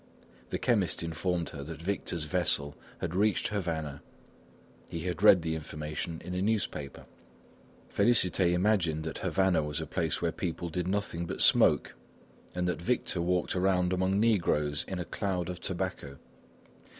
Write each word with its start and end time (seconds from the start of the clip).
The 0.49 0.57
chemist 0.57 1.03
informed 1.03 1.49
her 1.49 1.61
that 1.63 1.79
Victor's 1.79 2.23
vessel 2.23 2.75
had 3.01 3.13
reached 3.13 3.49
Havana. 3.49 4.01
He 4.89 5.01
had 5.01 5.21
read 5.21 5.43
the 5.43 5.53
information 5.53 6.19
in 6.25 6.33
a 6.33 6.41
newspaper. 6.41 7.05
Félicité 7.95 8.51
imagined 8.53 9.03
that 9.03 9.19
Havana 9.19 9.61
was 9.61 9.79
a 9.79 9.85
place 9.85 10.19
where 10.19 10.31
people 10.31 10.69
did 10.69 10.87
nothing 10.87 11.27
but 11.27 11.39
smoke, 11.39 11.93
and 12.55 12.67
that 12.67 12.81
Victor 12.81 13.21
walked 13.21 13.55
around 13.55 13.93
among 13.93 14.19
negroes 14.19 14.83
in 14.87 14.97
a 14.97 15.05
cloud 15.05 15.49
of 15.49 15.59
tobacco. 15.59 16.17